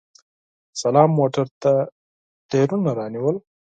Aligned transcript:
سلام 0.81 1.09
موټر 1.19 1.47
ته 1.61 1.73
ټیرونه 2.49 2.91
رانیول! 2.99 3.35